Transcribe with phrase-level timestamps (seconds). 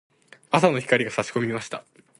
[0.49, 1.85] 朝の光が差し込みました。